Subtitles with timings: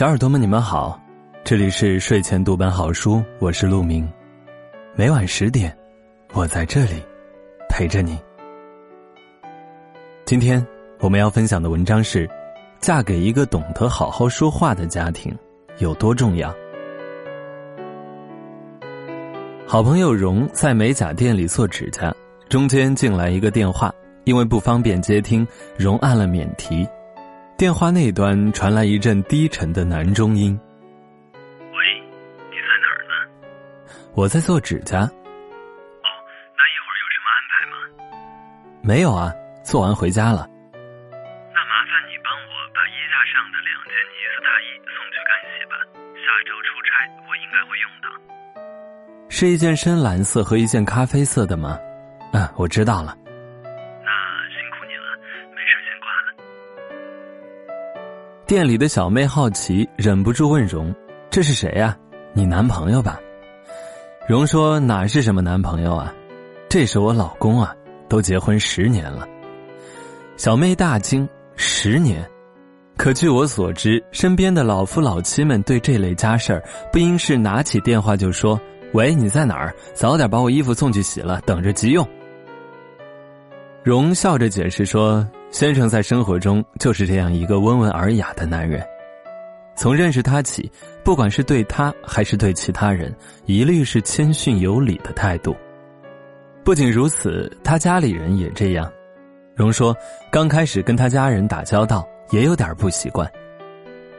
[0.00, 0.98] 小耳朵们，你们好，
[1.44, 4.10] 这里是睡前读本好书，我是陆明。
[4.96, 5.76] 每晚十点，
[6.32, 7.04] 我在这里
[7.68, 8.18] 陪着你。
[10.24, 10.66] 今天
[11.00, 12.26] 我们要分享的文章是：
[12.80, 15.36] 嫁给一个懂得好好说话的家庭
[15.80, 16.50] 有多重要。
[19.66, 22.10] 好朋友荣在美甲店里做指甲，
[22.48, 23.94] 中间进来一个电话，
[24.24, 26.88] 因为不方便接听，荣按了免提。
[27.60, 30.58] 电话那端传来一阵低沉的男中音
[31.76, 32.00] ：“喂，
[32.48, 33.12] 你在哪儿呢？
[34.14, 35.00] 我在做指甲。
[35.00, 36.08] 哦，
[36.56, 37.76] 那一会儿有什么安排吗？
[38.80, 39.30] 没有啊，
[39.62, 40.48] 做完回家了。
[40.72, 45.76] 那麻烦你帮我把衣架上的两件呢子大衣送去干洗吧。
[46.16, 48.08] 下周出差我应该会用到。
[49.28, 51.78] 是一件深蓝色和一件咖啡色的吗？
[52.32, 53.14] 嗯，我知道了。
[58.50, 60.92] 店里的小妹好奇，忍不住问荣
[61.30, 61.96] ：“这是谁呀？
[62.32, 63.16] 你男朋友吧？”
[64.26, 66.12] 荣说：“哪是什么男朋友啊，
[66.68, 67.72] 这是我老公啊，
[68.08, 69.24] 都结婚十年了。”
[70.36, 72.28] 小妹大惊：“十年？
[72.96, 78.60] 可据我所知，身边的老夫老妻们对这类家事儿，不应是拿起电话就说
[78.94, 79.72] ：‘喂，你在哪儿？
[79.94, 82.04] 早点把我衣服送去洗了，等着急用。’”
[83.82, 85.26] 荣笑着解释说。
[85.52, 88.86] 先生在生活中就是这样一个温文尔雅的男人，
[89.76, 90.70] 从认识他起，
[91.02, 93.12] 不管是对他还是对其他人，
[93.46, 95.56] 一律是谦逊有礼的态度。
[96.62, 98.88] 不仅如此，他家里人也这样。
[99.56, 99.92] 荣说，
[100.30, 103.28] 刚开始跟他家人打交道，也有点不习惯。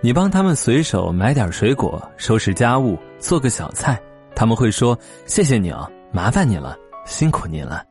[0.00, 4.00] 你帮他们随手买点水果、收拾家务、做个小菜，
[4.32, 4.96] 他们会说
[5.26, 7.82] ：“谢谢你啊，麻烦你了，辛苦你了。”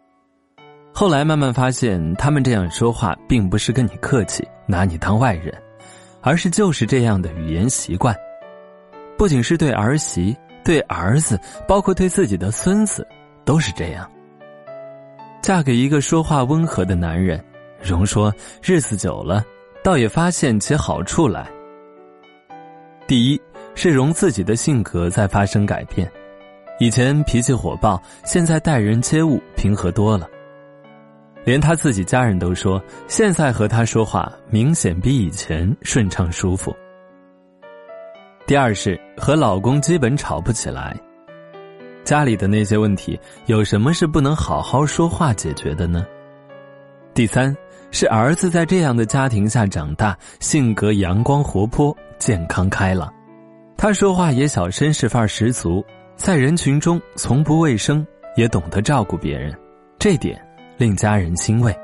[0.98, 5.54] 后来慢慢发现，他们这样说话，并不是跟你客气，拿你当外人，
[6.22, 8.16] 而是就是这样的语言习惯。
[9.18, 10.34] 不仅是对儿媳、
[10.64, 11.38] 对儿子，
[11.68, 13.06] 包括对自己的孙子，
[13.44, 14.10] 都是这样。
[15.42, 17.44] 嫁给一个说话温和的男人，
[17.84, 18.34] 荣说，
[18.64, 19.44] 日子久了，
[19.84, 21.46] 倒也发现其好处来。
[23.06, 23.42] 第一，
[23.76, 26.10] 是荣自己的性格在发生改变，
[26.80, 30.26] 以前脾气火爆，现在待人接物平和多了。
[31.46, 36.76] 连他自己家人都说，现在和他说话明显比以前顺畅舒服。
[38.48, 40.96] 第二是和老公基本吵不起来，
[42.04, 46.06] 家里的那些问题有什么是不能好好说话解决的呢？
[47.14, 47.56] 第三
[47.92, 53.12] 是儿子在这样的家庭下长大，性格阳光活泼、健康开朗，
[53.78, 55.84] 他说话也小绅士范儿十足，
[56.16, 59.58] 在人群中从不卫生，也懂得照顾别人，
[59.98, 60.45] 这点。
[60.78, 61.76] 令家人欣慰。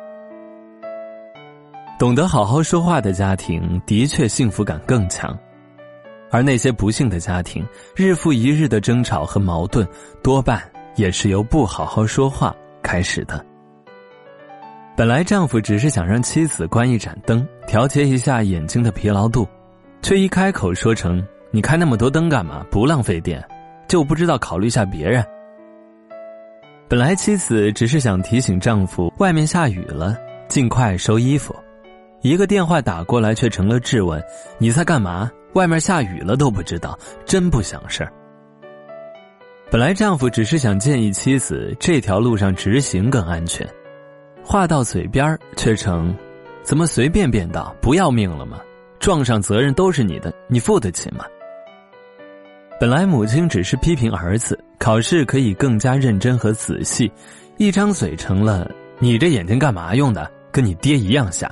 [1.98, 5.32] 懂得好好说话的家庭，的确幸福感更强；
[6.32, 7.66] 而那些不幸的家庭，
[7.96, 9.88] 日复一日的争吵和矛盾，
[10.24, 10.62] 多半
[10.96, 13.46] 也是由不好好说话开始的。
[14.98, 19.48] 本来丈夫只是想让妻子关一盏灯，调节一下眼睛的疲劳度，
[20.02, 22.66] 却一开口说成：“你开那么多灯干嘛？
[22.70, 23.44] 不浪费电，
[23.88, 25.24] 就不知道考虑一下别人。”
[26.92, 30.14] 本来妻子只是想提醒丈夫外面下雨了，
[30.50, 31.56] 尽快收衣服。
[32.20, 34.22] 一个电话打过来，却成了质问
[34.60, 35.32] ：“你在干嘛？
[35.54, 38.12] 外面下雨了都不知道，真不想事儿。”
[39.72, 43.66] 本来丈夫只是想建议妻子这条路上直行更安全，
[44.44, 46.14] 话到嘴边却成
[46.62, 47.74] ：“怎么随便变道？
[47.80, 48.60] 不要命了吗？
[49.00, 51.24] 撞上责任都是你的，你付得起吗？”
[52.82, 57.12] 本来母亲只是批评儿子考试可以更加认真和仔细，
[57.58, 60.28] 一张嘴成了你这眼睛干嘛用的？
[60.52, 61.48] 跟你爹一样瞎。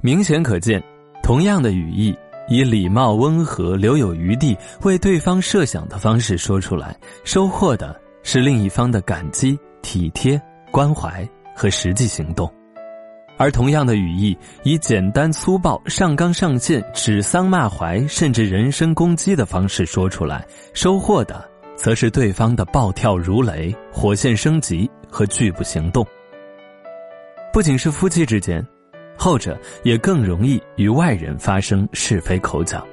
[0.00, 0.82] 明显可见，
[1.22, 2.12] 同样的语义，
[2.48, 7.94] 以礼貌、温和、留有余地为对方设想的方式说出来，收获的
[8.24, 10.42] 是另一方的感激、体贴、
[10.72, 11.24] 关怀
[11.54, 12.52] 和实际行动。
[13.38, 20.44] 而同样的语义，以简单粗暴、上纲上线、指桑骂槐，甚至人身攻击的方式说出来，
[20.74, 26.04] 收获的则是对方的暴跳如雷、火线升级和拒不行动。
[27.52, 28.66] 不仅是夫妻之间，
[29.16, 32.84] 后者也更容易与外人发生是非口角。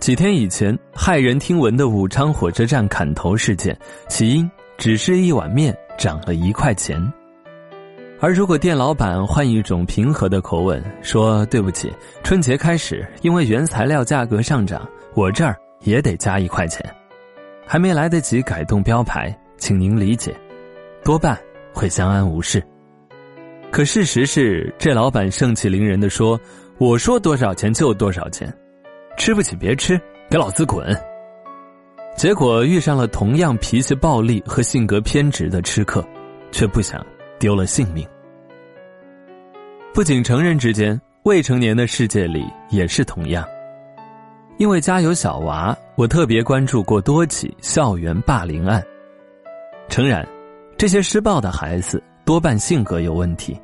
[0.00, 7.00] 几天以前，骇人听闻的武昌火车站砍头事件，起因只是一碗面涨了一块钱。
[8.20, 11.92] 而如果店老板换一种平和的口吻说：“对不起，
[12.24, 16.84] 春节开始，因为原材料价格上涨，我这儿也得加一块钱，
[17.64, 20.34] 还没来得及改动标牌，请您理解。”
[21.04, 21.38] 多半
[21.72, 22.60] 会相安无事。
[23.70, 26.38] 可事实是，这老板盛气凌人的说
[26.78, 28.52] ：“我说多少钱就多少钱，
[29.16, 29.98] 吃不起别吃，
[30.28, 30.94] 给老子滚。
[32.16, 36.04] 结果遇上了同样脾气暴戾和性格偏执的吃客，
[36.50, 37.00] 却不想
[37.38, 38.06] 丢了性命。
[39.94, 43.46] 不仅成人之间，未成年的世界里也是同样。
[44.58, 48.82] 因为家有小娃，我特别关注过多起校园霸凌案。
[49.88, 50.26] 诚然，
[50.76, 53.58] 这些施暴的孩子多半性格有问题，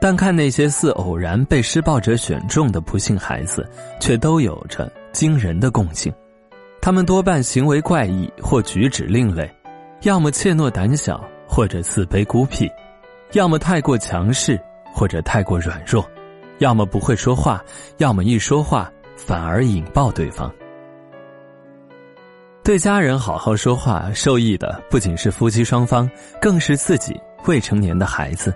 [0.00, 3.68] 但看那些似偶然被施暴者选中的不幸孩子，
[4.00, 6.12] 却都有着惊人的共性。
[6.80, 9.48] 他们多半行为怪异或举止另类，
[10.02, 12.66] 要么怯懦胆小，或者自卑孤僻；
[13.32, 14.60] 要么太过强势，
[14.92, 16.02] 或者太过软弱；
[16.58, 17.62] 要么不会说话，
[17.98, 18.90] 要么一说话。
[19.14, 20.52] 反而引爆对方。
[22.64, 27.14] 对家人好好说话，受益的不仅是夫妻双方，更是自己
[27.46, 28.52] 未成年的孩子。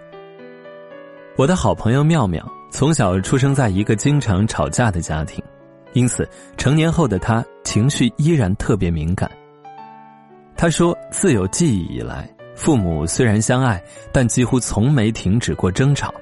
[1.36, 5.44] 我的好朋友妙妙从小出生在一个经常吵架的家庭，
[5.92, 9.30] 因此成年后的她情绪依然特别敏感。
[10.56, 13.80] 她说，自有记忆以来，父母虽然相爱，
[14.10, 16.12] 但几乎从没停止过争吵，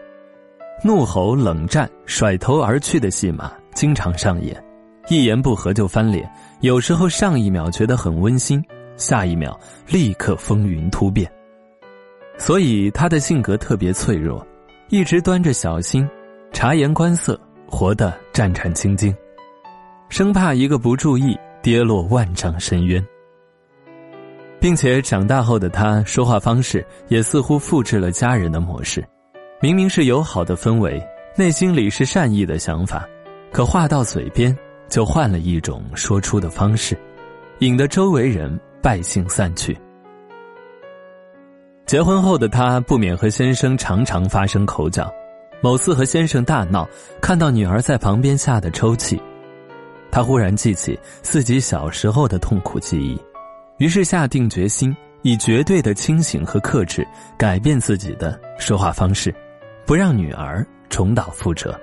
[0.82, 3.50] 怒吼、冷战、甩头而去的戏码。
[3.72, 4.62] 经常上演，
[5.08, 8.62] 一言不合就翻脸，有时候上一秒觉得很温馨，
[8.96, 9.58] 下一秒
[9.88, 11.28] 立刻风云突变。
[12.36, 14.46] 所以他的性格特别脆弱，
[14.90, 16.08] 一直端着小心，
[16.52, 17.38] 察言观色，
[17.68, 19.12] 活得战战兢兢，
[20.08, 23.04] 生怕一个不注意跌落万丈深渊。
[24.64, 29.06] 并且长大后的他说话方式也似乎复制了家人的模式，
[29.60, 30.98] 明明是友好的氛围，
[31.36, 33.06] 内心里是善意的想法。
[33.52, 34.56] 可话到嘴边，
[34.88, 36.98] 就换了一种说出的方式，
[37.58, 39.78] 引得周围人败兴散去。
[41.84, 45.12] 结婚后的他不免和先生常常发生口角，
[45.60, 46.88] 某次和先生大闹，
[47.20, 49.20] 看到女儿在旁边吓得抽泣，
[50.10, 53.20] 他忽然记起自己小时候的痛苦记忆，
[53.78, 57.06] 于是下定决心以绝对的清醒和克制
[57.36, 59.34] 改变自己的说话方式，
[59.84, 61.78] 不让女儿重蹈覆辙。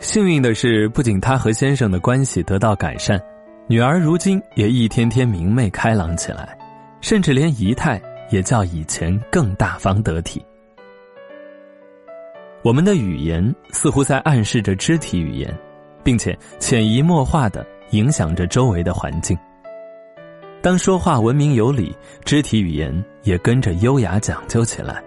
[0.00, 3.20] 幸运的是，不仅他和先生的关系得到改善，
[3.68, 6.58] 女儿如今也一天天明媚开朗起来，
[7.00, 10.44] 甚至连仪态也较以前更大方得体。
[12.64, 15.56] 我们的语言似乎在暗示着肢体语言，
[16.02, 19.38] 并且潜移默化的影响着周围的环境。
[20.62, 21.92] 当说话文明有礼，
[22.24, 25.02] 肢体语言也跟着优雅讲究起来，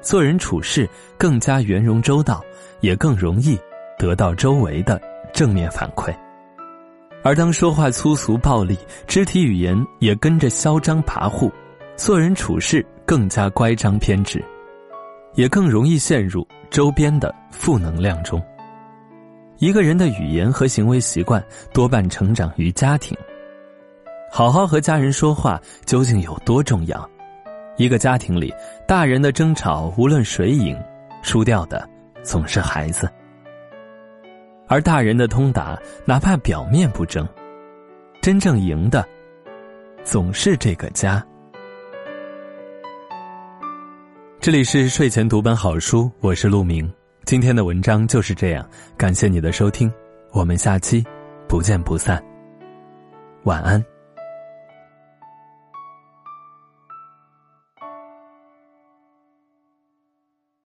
[0.00, 2.42] 做人处事更加圆融周到，
[2.80, 3.58] 也更容易。
[3.98, 5.00] 得到周围的
[5.32, 6.12] 正面反馈，
[7.22, 11.50] 而当说话粗俗暴力，肢体语言也跟着嚣张跋扈，
[11.96, 14.42] 做人处事更加乖张偏执，
[15.34, 18.42] 也更容易陷入周边的负能量中。
[19.58, 21.42] 一个人的语言和行为习惯
[21.72, 23.16] 多半成长于家庭。
[24.36, 27.08] 好好和家人说话究竟有多重要？
[27.76, 28.52] 一个家庭里，
[28.84, 30.76] 大人的争吵无论谁赢，
[31.22, 31.88] 输掉的
[32.24, 33.08] 总是孩子。
[34.66, 37.24] 而大人的通达，哪怕表面不争，
[38.20, 39.06] 真正赢的，
[40.02, 41.24] 总是这个家。
[44.40, 46.92] 这里是睡前读本好书，我是陆明。
[47.24, 49.88] 今天的文章就是这样，感谢你的收听，
[50.32, 51.04] 我们下期
[51.46, 52.20] 不见不散。
[53.44, 53.80] 晚安。